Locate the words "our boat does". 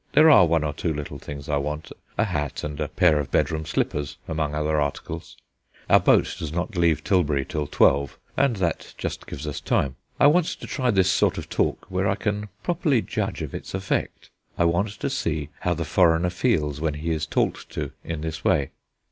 5.91-6.51